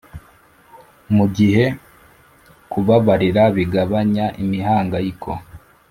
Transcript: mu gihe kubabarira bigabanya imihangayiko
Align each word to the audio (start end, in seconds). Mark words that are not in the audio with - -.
mu 1.15 1.25
gihe 1.37 1.65
kubabarira 2.71 3.43
bigabanya 3.55 4.25
imihangayiko 4.43 5.29